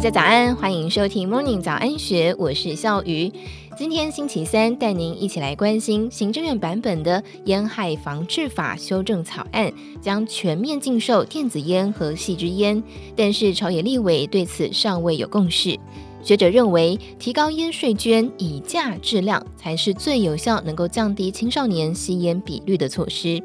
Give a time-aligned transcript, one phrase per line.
[0.00, 3.30] 大家早安，欢迎收听 Morning 早安学，我是笑鱼。
[3.76, 12.82] 今天星期三，带您一起来关心行政院版本的烟害防治法修正草案，将全面禁售电子烟和细支烟，
[13.14, 15.78] 但是朝野立委对此尚未有共识。
[16.22, 23.42] 学者认为，提高烟税捐，以价质量，才是最有效能够降低青少年吸烟比率的措施。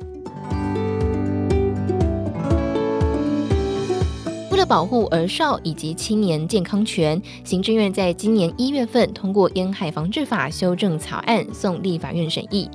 [4.65, 12.69] 保护儿少以及青年健康权，行政院在今年一月份通过烟害防治法修正草案，送立法院审议。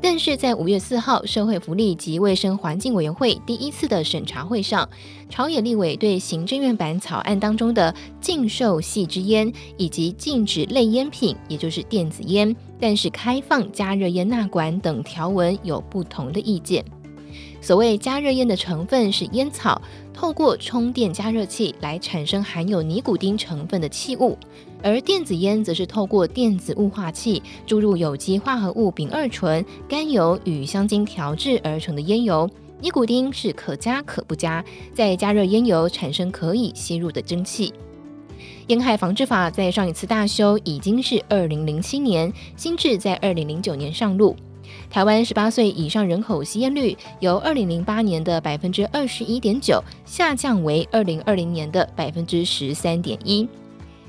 [0.00, 4.88] 但是在五月四号，社会福利及卫生环境委员会第一次的审查会上，
[5.30, 16.84] 朝野立委对行政院版草案当中的禁售细支烟以及禁止类烟品，也就是电子烟，但是开放加热烟纳管等条文有不同的意见。
[17.60, 19.80] 所谓加热烟的成分是烟草，
[20.12, 24.36] 透过充电加热器来产生含有尼古丁成分的气雾。
[24.82, 32.48] 而电子烟则是透过电子雾化器注入有机化合物丙二醇、甘油与香精调制而成的烟油，
[32.80, 37.72] 尼古丁是可加可不加，再加热烟油产生可以吸入的蒸汽。
[38.66, 44.36] 烟害防治法在上一次大修已经是二零零七年，新制在二零零九年上路。
[44.90, 53.48] 台湾十八岁以上人口吸烟率由二零零八年的百分之二十一点九下降为二零二零年的百分之十三点一。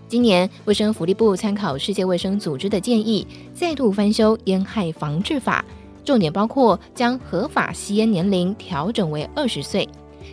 [0.08, 5.66] 今年，卫生福利部参考世界卫生组织的建议，再度翻修烟害防治法，
[6.04, 9.90] 重点包括将合法吸烟年龄调整为二十岁，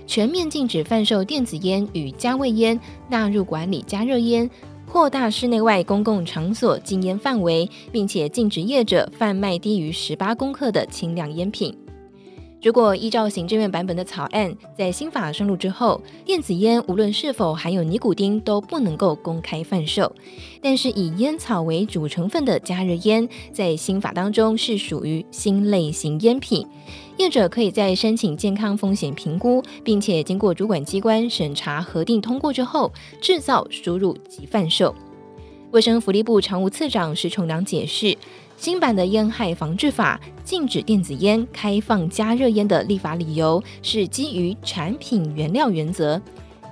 [0.07, 4.49] 全面禁止贩售电子烟与加味烟，纳入管理加热烟，
[4.93, 11.75] 扩大室内外公共场所禁烟范围，并且禁止业者贩卖低于十八公克的轻量烟品。
[12.63, 20.15] 如果依照行政院版本的草案，在新法上路之后，电子烟无论是否含有尼古丁都不能够公开贩售。
[20.63, 26.65] 但是以烟草为主成分的加热烟，在新法当中是属于新类型烟品，
[27.17, 34.95] 业者可以在申请健康风险评估，并且经过主管机关审查核定通过之后，制造、输入及贩售。
[35.73, 38.17] 卫生福利部常务次长石崇良解释。
[38.57, 46.21] 新版的烟害防治法禁止电子烟开放加热烟的立法理由是基于产品原料原则，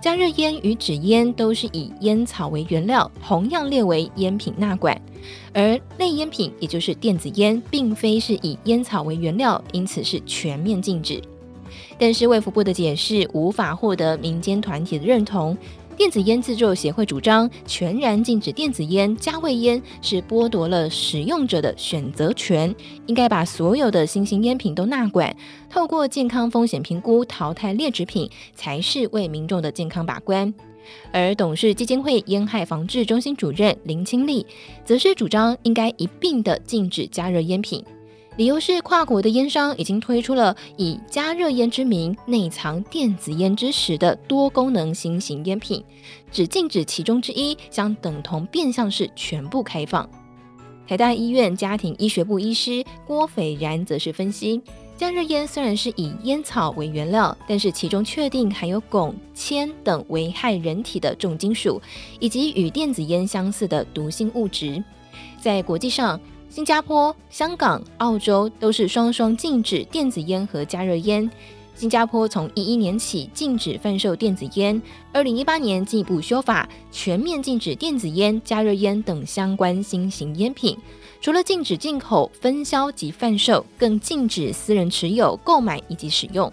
[0.00, 5.00] 加热烟与纸烟都是以烟草为原料，同样列为烟品纳管，
[5.52, 11.20] 而类烟品也就是电子烟，并非是以烟草为原料，因此是全面禁止。
[11.98, 15.56] 但是卫福部的解释无法获得民间团体的认同。
[16.00, 22.74] 电子烟制作协会主张全然禁止电子烟、加味烟是剥夺了使用者的选择权，
[23.04, 25.36] 应该把所有的新型烟品都纳管，
[25.68, 30.54] 透过健康风险评估淘汰劣质品，才是为民众的健康把关。
[31.12, 34.46] 而董事基金会烟害防治中心主任林清利
[34.86, 37.84] 则是主张应该一并的禁止加热烟品。
[38.36, 45.84] 理由是，跨国的烟商已经推出了以加热烟之名内藏电子烟之实的多功能新型烟品，
[46.32, 50.08] 只禁止其中之一，将等同变相是全部开放。
[50.86, 54.62] 台大医院家庭医学部医师郭斐然则是分析，
[54.96, 61.82] 加热烟虽然是以烟草为原料，但是其中确定含有汞、铅等危害人体的重金属，
[62.20, 64.82] 以及与电子烟相似的毒性物质，
[65.38, 66.18] 在国际上。
[66.50, 71.30] 新加坡、香港、澳洲都是双双禁止电子烟和加热烟。
[71.76, 80.76] 新加坡从一一年起禁止贩售电子烟，二零一八年进一步修法，全面禁止电子烟、加热烟等相关新型烟品。
[81.20, 86.52] 除了禁止进口、分销及贩售，更禁止私人持有、购买以及使用。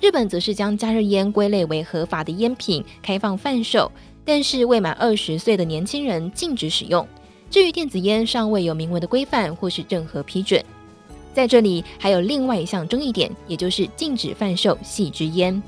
[0.00, 3.92] 日本则是将加热烟归类为合法的烟品，开放贩售，
[4.24, 7.06] 但是未满二十岁的年轻人禁止使用。
[7.50, 10.62] 至于电子烟尚未有明文的规范或是任何批准，
[11.32, 15.62] 在这里还有另外一项争议点，也就是禁止贩售细支烟。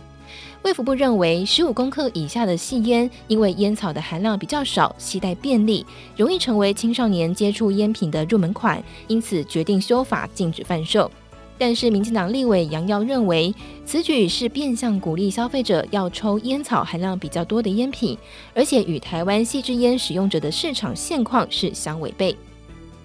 [0.63, 11.11] 卫福部认为，十五公克以下的细烟，因为烟草的含量比较少，携带便利，容易成为青少年接触烟品的入门款，因此决定修法禁止贩售。
[11.61, 13.55] 但是，民进党立委杨耀认为，
[13.85, 18.17] 此举是变相鼓励消费者要抽烟草含量比较多的烟品，
[18.55, 22.35] 而且与台湾细支烟使用者的市场现况是相违背。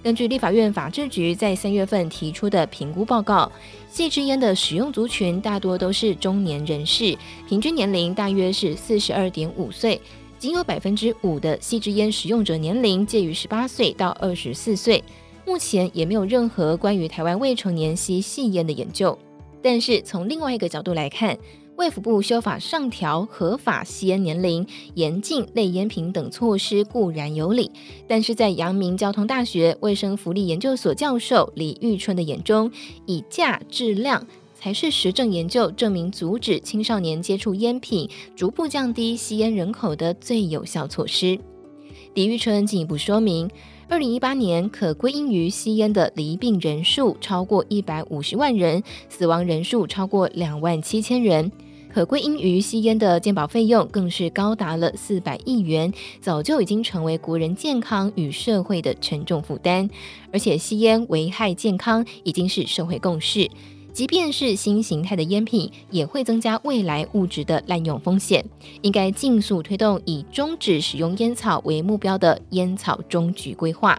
[0.02, 3.52] 根据立法院法制局在三月份提出的评估报告，
[3.92, 7.18] 细支烟的使用族群大多都是中年人士，
[7.50, 10.00] 平均年龄大约是四十二点五岁，
[10.40, 15.04] 仅有百分之五的细支烟使用者年龄介于十八岁到二十四岁。
[15.45, 19.18] 目前也没有任何关于台湾未成年吸细烟的研究，
[19.62, 21.38] 但是从另外一个角度来看，
[21.75, 24.65] 卫福部修法上调合法吸烟年龄、
[24.95, 27.69] 严禁类烟品等措施固然有理，
[28.07, 32.71] 但是在阳明交通大学卫生福利研究所教授李玉春的眼中，
[33.06, 34.25] 以价质量
[34.56, 41.38] 才是实证研究证明阻止青少年接触烟品、逐步降低吸烟人口的最有效措施。
[42.15, 43.50] 李玉春进一步说明，
[43.87, 51.51] 二零一八年可归因于吸烟的离病人数超过一百五十万人，死亡人数超过两万七千人。
[51.93, 59.89] 可归因于吸烟的鉴保费用更是高达了四百亿元，早就已经成为国人健康与社会的沉重负担。
[60.33, 63.49] 而且吸烟危害健康已经是社会共识，
[63.95, 68.44] 即便是新形态的烟品，也会增加未来物质的滥用风险。
[68.81, 73.97] 应该尽速推动以终止使用烟草为目标的烟草终局规划。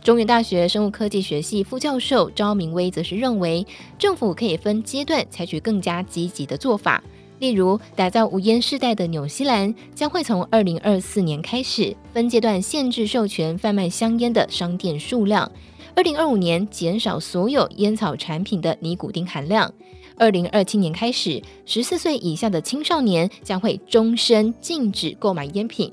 [0.00, 3.66] 中原大学生物科技学系副教授赵明威则是认为，
[3.98, 7.02] 政府可以分阶段采取更加积极的做法，
[7.40, 15.50] 例如打造无烟世代的纽西兰，将会从二零二四年开始分阶段限制授权贩卖香烟的商店数量，
[15.94, 19.72] 二零二五年减少所有烟草产品的尼古丁含量，
[20.16, 25.92] 二零二七年开始，十四岁以下的青少年将会终身禁止购买烟品。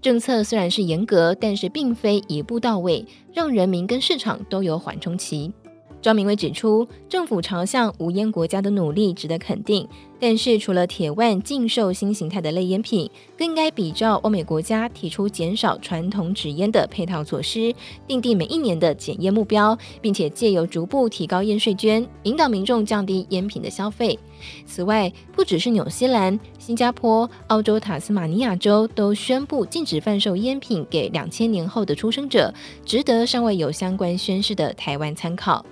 [0.00, 5.52] 政策虽然是严格，但是并非一步到位，让人民跟市场都有缓冲期。
[6.00, 9.88] 张明威指出，政府朝向无烟国家的努力值得肯定，
[10.20, 17.74] 但是除了铁腕禁售新形态的类烟品，更应该比照欧美国家提出减少传统纸烟的配套措施，
[18.06, 24.18] 订定每一年的减烟目标，并且借由逐步提高烟税捐，引导民众降低烟品的消费。
[24.66, 32.52] 此外，不只是纽西兰、新加坡、澳洲塔斯马尼亚州都宣布禁止贩售烟品给两千年后的出生者，
[32.84, 35.64] 值得尚未有相关宣示的台湾参考。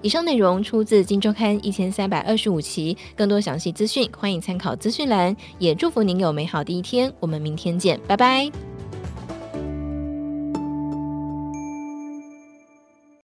[0.00, 5.36] 以上内容出自《金周刊》一千三百二十五期，更多详细资讯欢迎参考资讯栏。
[5.58, 8.71] 也祝福您有美好的一天，我们明天见，拜拜。